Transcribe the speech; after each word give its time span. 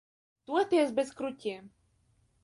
Toties 0.51 0.93
bez 0.99 1.11
kruķiem. 1.19 1.69